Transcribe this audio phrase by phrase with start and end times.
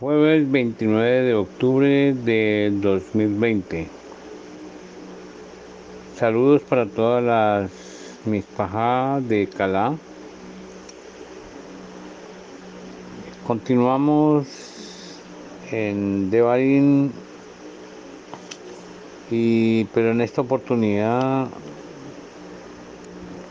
[0.00, 3.86] Jueves 29 de octubre de 2020.
[6.16, 7.70] Saludos para todas las
[8.24, 9.94] mis pajadas de Calá.
[13.46, 14.48] Continuamos
[15.70, 17.12] en Devarín
[19.30, 21.46] y pero en esta oportunidad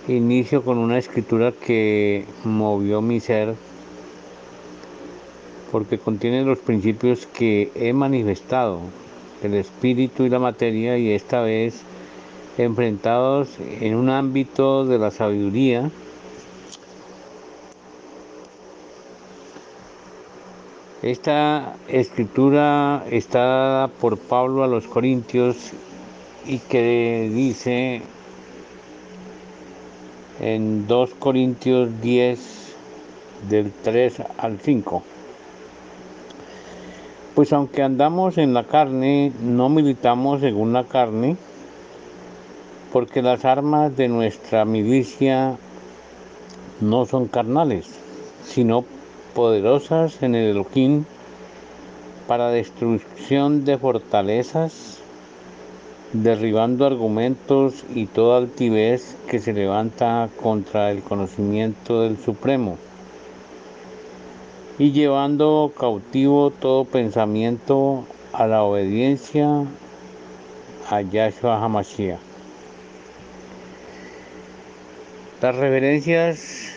[0.10, 3.56] inicio con una escritura que movió mi ser
[5.74, 8.80] porque contiene los principios que he manifestado,
[9.42, 11.82] el espíritu y la materia, y esta vez
[12.60, 15.90] enfrentados en un ámbito de la sabiduría,
[21.02, 25.58] Esta escritura está dada por Pablo a los Corintios
[26.46, 28.02] y que dice
[30.40, 32.40] en 2 Corintios 10
[33.50, 35.04] del 3 al 5.
[37.36, 41.36] Pues aunque andamos en la carne, no militamos según la carne,
[42.92, 45.58] porque las armas de nuestra milicia
[46.80, 47.88] no son carnales,
[48.46, 48.86] sino
[49.34, 51.06] poderosas en el Elohim
[52.28, 55.00] para destrucción de fortalezas,
[56.12, 62.78] derribando argumentos y toda altivez que se levanta contra el conocimiento del Supremo
[64.80, 69.66] y llevando cautivo todo pensamiento a la obediencia
[70.90, 72.20] a Yahshua HaMashiach.
[75.42, 76.72] Las reverencias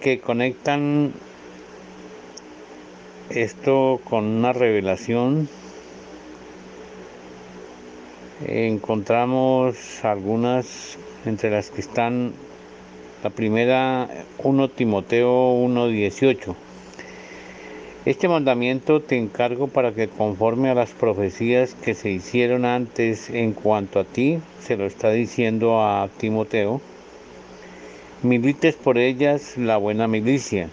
[0.00, 1.12] que conectan
[3.30, 5.48] esto con una revelación
[8.46, 12.32] encontramos algunas entre las que están
[13.22, 16.69] la primera 1 Timoteo 1.18
[18.06, 23.52] este mandamiento te encargo para que conforme a las profecías que se hicieron antes en
[23.52, 26.80] cuanto a ti, se lo está diciendo a Timoteo,
[28.22, 30.70] milites por ellas la buena milicia.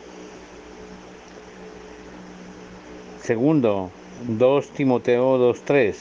[3.22, 3.92] Segundo,
[4.26, 5.96] 2 Timoteo 2.3.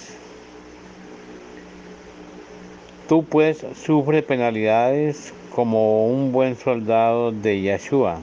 [3.08, 8.20] Tú pues sufre penalidades como un buen soldado de Yahshua.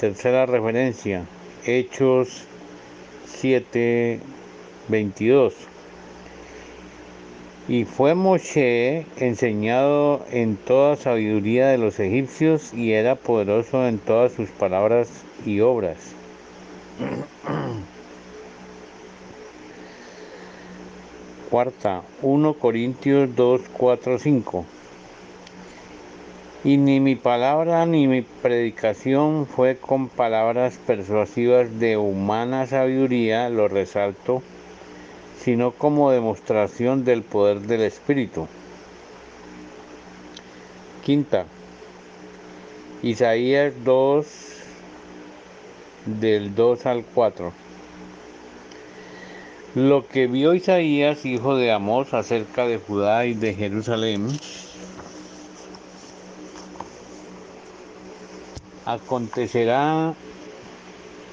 [0.00, 1.26] Tercera referencia,
[1.66, 2.44] Hechos
[3.26, 4.18] 7,
[4.88, 5.54] 22.
[7.68, 14.32] Y fue Moshe enseñado en toda sabiduría de los egipcios y era poderoso en todas
[14.32, 15.10] sus palabras
[15.44, 15.98] y obras.
[21.50, 24.64] Cuarta, 1 Corintios 2, 4, 5.
[26.62, 33.66] Y ni mi palabra ni mi predicación fue con palabras persuasivas de humana sabiduría, lo
[33.66, 34.42] resalto,
[35.42, 38.46] sino como demostración del poder del Espíritu.
[41.02, 41.46] Quinta,
[43.02, 44.26] Isaías 2,
[46.04, 47.52] del 2 al 4.
[49.76, 54.28] Lo que vio Isaías, hijo de Amós, acerca de Judá y de Jerusalén,
[58.92, 60.14] acontecerá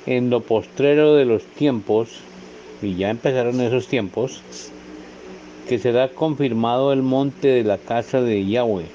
[0.06, 2.10] en lo postrero de los tiempos,
[2.82, 4.42] y ya empezaron esos tiempos,
[5.68, 8.86] que será confirmado el monte de la casa de Yahweh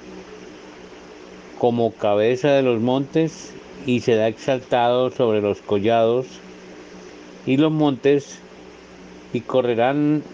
[1.62, 3.52] como cabeza de los montes
[3.86, 6.26] y será exaltado sobre los collados
[7.46, 8.40] y los montes
[9.32, 10.24] y correrán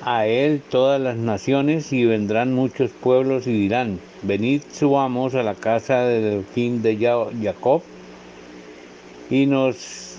[0.00, 5.54] a él todas las naciones y vendrán muchos pueblos y dirán, venid subamos a la
[5.54, 6.96] casa del fin de
[7.42, 7.82] Jacob
[9.30, 10.16] y nos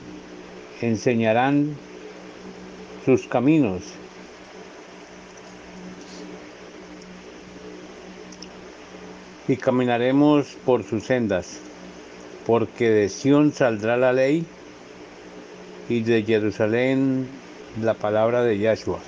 [0.81, 1.75] enseñarán
[3.05, 3.81] sus caminos.
[9.47, 11.59] Y caminaremos por sus sendas,
[12.45, 14.45] porque de Sión saldrá la ley
[15.89, 17.27] y de Jerusalén
[17.81, 18.99] la palabra de Yahshua.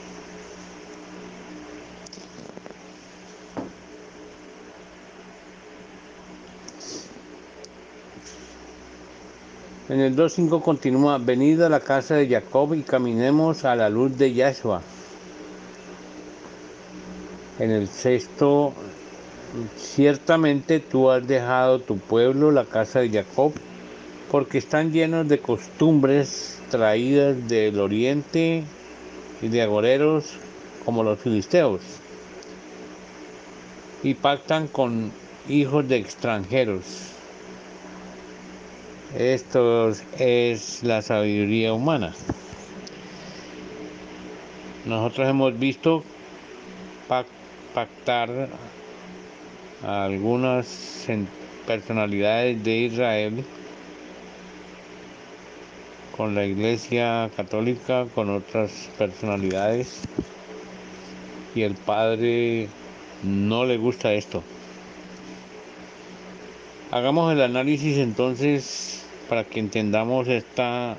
[9.92, 14.18] En el 2.5 continúa, venid a la casa de Jacob y caminemos a la luz
[14.18, 14.82] de Yahshua.
[17.60, 18.72] En el sexto,
[19.76, 23.52] ciertamente tú has dejado tu pueblo, la casa de Jacob,
[24.32, 28.64] porque están llenos de costumbres traídas del oriente
[29.42, 30.38] y de agoreros
[30.86, 31.82] como los filisteos,
[34.04, 35.12] y pactan con
[35.50, 37.12] hijos de extranjeros
[39.18, 42.14] Esto es la sabiduría humana.
[44.86, 46.02] Nosotros hemos visto
[47.74, 48.48] pactar
[49.84, 51.06] a algunas
[51.68, 53.44] personalidades de Israel
[56.16, 60.04] con la Iglesia Católica, con otras personalidades,
[61.54, 62.70] y el Padre
[63.24, 64.42] no le gusta esto.
[66.92, 69.01] Hagamos el análisis entonces
[69.32, 70.98] para que entendamos esta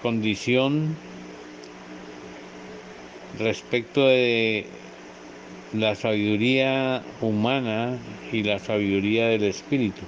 [0.00, 0.94] condición
[3.36, 4.64] respecto de
[5.72, 7.98] la sabiduría humana
[8.30, 10.02] y la sabiduría del espíritu.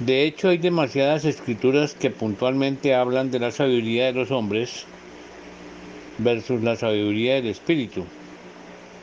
[0.00, 4.86] De hecho, hay demasiadas escrituras que puntualmente hablan de la sabiduría de los hombres
[6.18, 8.04] versus la sabiduría del espíritu.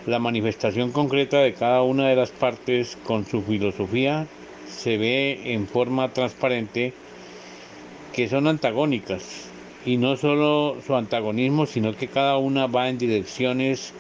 [0.06, 4.28] La manifestación concreta de cada una de las partes con su filosofía
[4.70, 6.94] se ve en forma transparente
[8.14, 9.50] que son antagónicas
[9.86, 13.94] y no solo su antagonismo, sino que cada una va en direcciones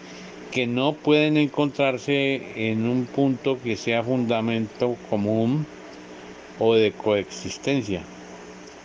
[0.52, 5.66] que no pueden encontrarse en un punto que sea fundamento común
[6.58, 8.02] o de coexistencia.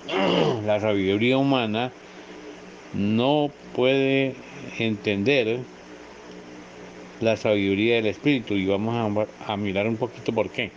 [0.66, 1.90] La sabiduría humana
[2.92, 4.34] no puede
[4.78, 5.58] entender
[7.20, 10.70] la sabiduría del espíritu y vamos a, mirar un poquito por qué.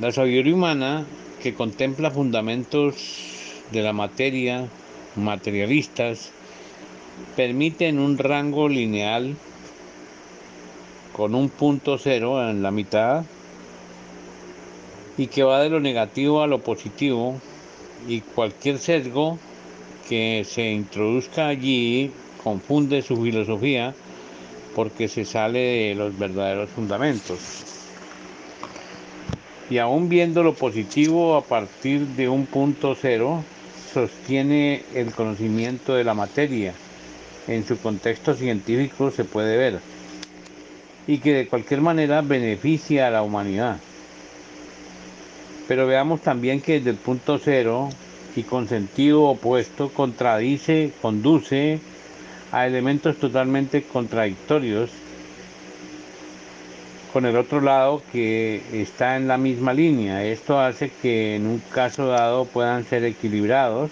[0.00, 1.06] La sabiduría humana
[1.40, 2.96] que contempla fundamentos
[3.70, 4.66] de la materia
[5.14, 6.32] materialistas
[7.36, 9.36] permite un rango lineal
[11.12, 13.24] con un punto cero en la mitad
[15.16, 17.40] y que va de lo negativo a lo positivo
[18.08, 19.38] y cualquier sesgo
[20.08, 22.10] que se introduzca allí
[22.42, 23.94] confunde su filosofía
[24.74, 27.73] porque se sale de los verdaderos fundamentos.
[29.70, 33.44] Y aún viendo lo positivo a partir de un punto cero,
[33.92, 36.74] sostiene el conocimiento de la materia.
[37.46, 39.80] En su contexto científico se puede ver.
[41.06, 43.78] Y que de cualquier manera beneficia a la humanidad.
[45.68, 47.88] Pero veamos también que desde el punto cero
[48.36, 51.78] y con sentido opuesto contradice, conduce
[52.52, 54.90] a elementos totalmente contradictorios
[57.14, 60.22] con el otro lado que está en la misma línea.
[60.24, 63.90] Esto hace que en un caso dado puedan ser equilibrados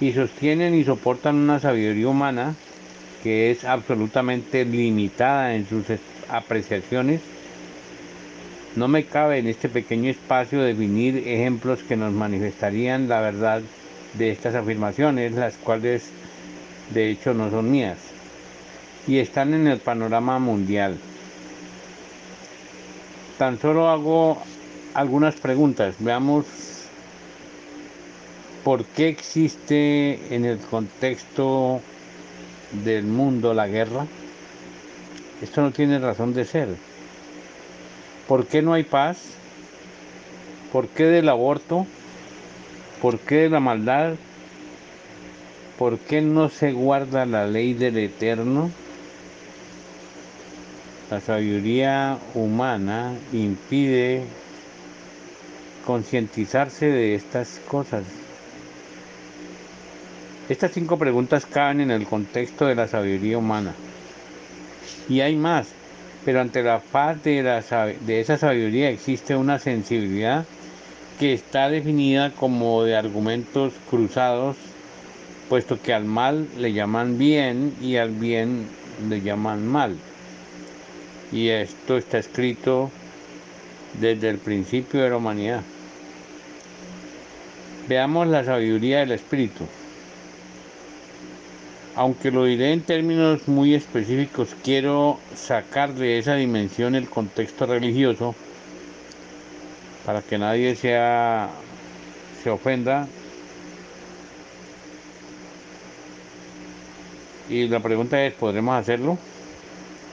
[0.00, 2.54] y sostienen y soportan una sabiduría humana
[3.22, 5.86] que es absolutamente limitada en sus
[6.28, 7.22] apreciaciones
[8.74, 13.60] no me cabe en este pequeño espacio definir ejemplos que nos manifestarían la verdad
[14.14, 16.10] de estas afirmaciones, las cuales
[16.94, 17.98] de hecho no son mías,
[19.06, 20.96] y están en el panorama mundial.
[23.42, 24.40] Tan solo hago
[24.94, 25.96] algunas preguntas.
[25.98, 26.46] Veamos
[28.62, 31.80] por qué existe en el contexto
[32.84, 34.06] del mundo la guerra.
[35.42, 36.68] Esto no tiene razón de ser.
[38.28, 39.18] ¿Por qué no hay paz?
[40.70, 41.84] ¿Por qué del aborto?
[43.00, 44.14] ¿Por qué de la maldad?
[45.80, 48.70] ¿Por qué no se guarda la ley del eterno?
[51.12, 54.24] La sabiduría humana impide
[55.84, 58.04] concientizarse de estas cosas.
[60.48, 63.74] Estas cinco preguntas caben en el contexto de la sabiduría humana.
[65.06, 65.68] Y hay más
[66.24, 70.46] pero ante la faz de, de esa sabiduría existe una sensibilidad
[71.18, 74.56] que está definida como de argumentos cruzados,
[75.50, 78.66] puesto que al mal le llaman bien y al bien
[79.10, 79.98] le llaman mal.
[81.32, 82.90] Y esto está escrito
[83.98, 85.62] desde el principio de la humanidad.
[87.88, 89.66] Veamos la sabiduría del Espíritu.
[91.94, 98.34] Aunque lo diré en términos muy específicos, quiero sacar de esa dimensión el contexto religioso
[100.06, 101.50] para que nadie sea,
[102.42, 103.06] se ofenda.
[107.48, 109.18] Y la pregunta es, ¿podremos hacerlo?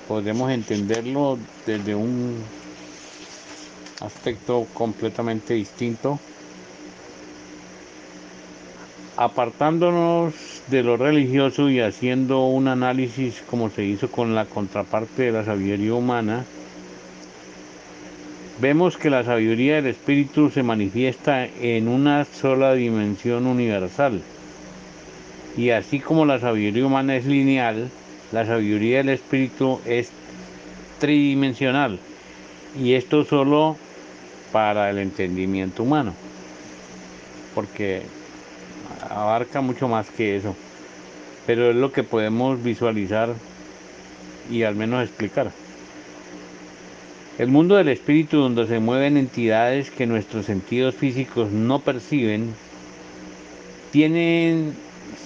[0.10, 1.38] ¿Podremos entenderlo
[1.68, 2.44] desde un
[4.02, 6.20] aspecto completamente distinto?
[9.18, 15.32] apartándonos de lo religioso y haciendo un análisis como se hizo con la contraparte de
[15.34, 16.46] la sabiduría humana,
[18.62, 24.22] vemos que la sabiduría del espíritu se manifiesta en una sola dimensión universal.
[25.58, 27.90] Y así como la sabiduría humana es lineal,
[28.32, 30.12] la sabiduría del espíritu es
[31.00, 32.00] tridimensional
[32.80, 33.78] Y esto solo
[34.52, 36.14] para el entendimiento humano,
[37.56, 38.02] porque
[39.10, 40.56] abarca mucho más que eso,
[41.46, 43.34] pero es lo que podemos visualizar
[44.50, 45.52] y al menos explicar.
[47.38, 52.54] El mundo del espíritu donde se mueven entidades que nuestros sentidos físicos no perciben,
[53.92, 54.76] tienen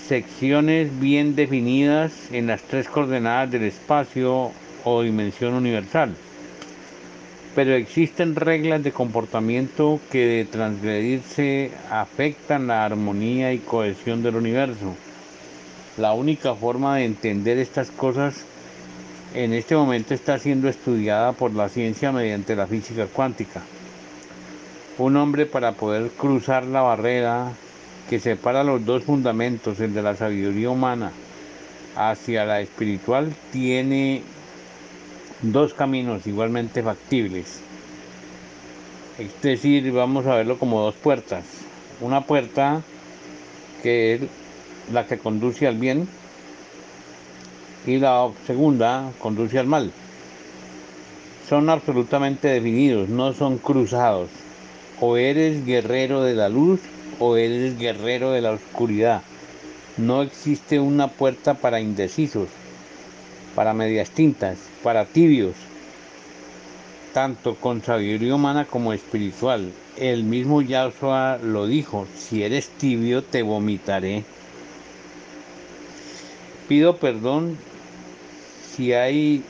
[0.07, 4.51] secciones bien definidas en las tres coordenadas del espacio
[4.83, 6.15] o dimensión universal.
[7.55, 14.95] Pero existen reglas de comportamiento que de transgredirse afectan la armonía y cohesión del universo.
[15.97, 18.45] La única forma de entender estas cosas
[19.35, 23.61] en este momento está siendo estudiada por la ciencia mediante la física cuántica.
[24.97, 27.51] Un hombre para poder cruzar la barrera
[28.09, 31.11] que separa los dos fundamentos, el de la sabiduría humana
[31.95, 34.23] hacia la espiritual, tiene
[35.41, 37.61] dos caminos igualmente factibles.
[39.19, 41.43] Es decir, vamos a verlo como dos puertas.
[42.01, 42.81] Una puerta
[43.81, 44.21] que es
[44.91, 46.07] la que conduce al bien
[47.85, 49.91] y la segunda conduce al mal.
[51.47, 54.29] Son absolutamente definidos, no son cruzados.
[54.99, 56.79] O eres guerrero de la luz
[57.19, 59.21] o eres guerrero de la oscuridad.
[59.97, 62.49] No existe una puerta para indecisos,
[63.55, 65.55] para medias tintas, para tibios,
[67.13, 69.71] tanto con sabiduría humana como espiritual.
[69.97, 74.23] El mismo Yahshua lo dijo, si eres tibio te vomitaré.
[76.67, 77.57] Pido perdón
[78.75, 79.43] si hay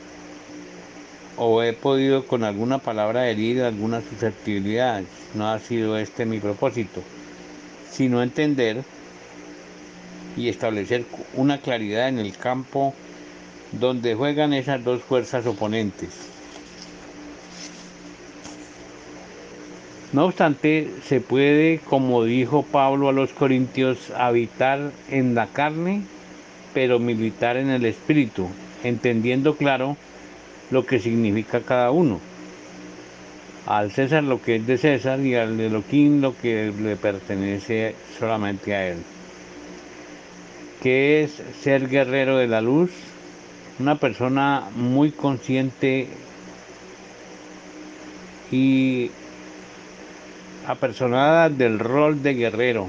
[1.38, 5.02] o he podido con alguna palabra herir alguna susceptibilidad,
[5.34, 7.02] no ha sido este mi propósito,
[7.94, 8.84] sino entender
[10.36, 12.94] y establecer una claridad en el campo
[13.72, 16.10] donde juegan esas dos fuerzas oponentes.
[20.12, 26.04] No obstante, se puede, como dijo Pablo a los Corintios, habitar en la carne,
[26.74, 28.48] pero militar en el espíritu,
[28.84, 29.98] entendiendo claro
[30.70, 32.20] lo que significa cada uno.
[33.66, 38.76] Al César lo que es de César y al Elohim lo que le pertenece solamente
[38.76, 38.98] a él.
[40.82, 42.92] ¿Qué es ser guerrero de la luz?
[43.80, 46.10] Una persona muy consciente
[48.52, 49.10] y
[50.68, 52.88] apersonada del rol de guerrero,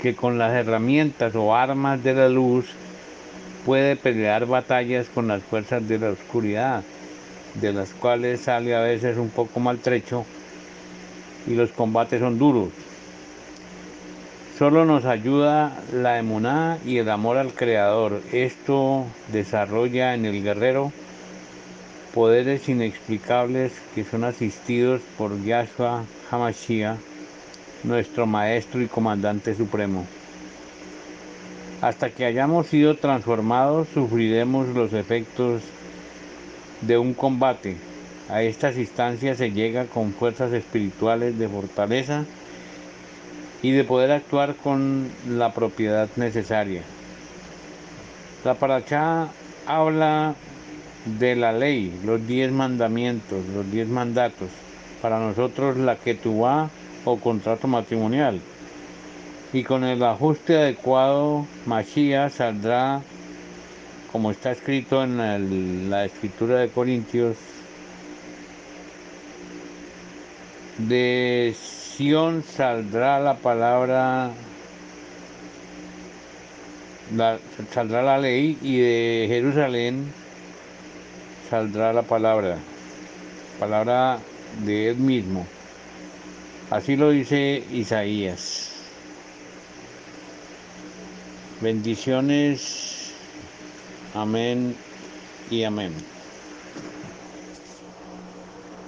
[0.00, 2.66] que con las herramientas o armas de la luz
[3.66, 6.82] puede pelear batallas con las fuerzas de la oscuridad,
[7.60, 10.24] de las cuales sale a veces un poco maltrecho
[11.46, 12.68] y los combates son duros.
[14.58, 18.22] Solo nos ayuda la emuná y el amor al Creador.
[18.32, 20.92] Esto desarrolla en el guerrero
[22.14, 26.96] poderes inexplicables que son asistidos por Yahshua Hamashiach,
[27.84, 30.06] nuestro Maestro y Comandante Supremo.
[31.82, 35.60] Hasta que hayamos sido transformados, sufriremos los efectos
[36.86, 37.76] de un combate.
[38.28, 42.24] A estas instancias se llega con fuerzas espirituales de fortaleza
[43.62, 46.82] y de poder actuar con la propiedad necesaria.
[48.44, 49.28] La paracha
[49.66, 50.34] habla
[51.18, 54.48] de la ley, los diez mandamientos, los diez mandatos.
[55.00, 56.70] Para nosotros la ketubá
[57.04, 58.40] o contrato matrimonial
[59.52, 63.02] y con el ajuste adecuado Mashiach saldrá,
[64.12, 67.36] como está escrito en la escritura de Corintios,
[70.78, 74.30] de Sión saldrá la palabra,
[77.72, 80.12] saldrá la ley y de Jerusalén
[81.48, 82.58] saldrá la palabra,
[83.58, 84.18] palabra
[84.64, 85.46] de él mismo.
[86.70, 88.72] Así lo dice Isaías.
[91.60, 92.95] Bendiciones.
[94.16, 94.82] Amén
[95.46, 96.15] y amén.